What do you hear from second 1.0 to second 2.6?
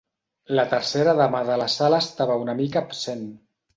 dama de la sala estava una